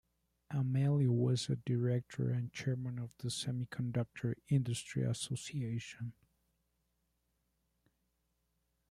[0.49, 6.13] Amelio was a director and chairman of the Semiconductor Industry Association.